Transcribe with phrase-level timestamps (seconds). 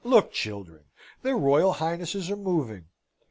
[0.03, 0.85] Look, children!
[1.21, 2.85] their Royal Highnesses are moving."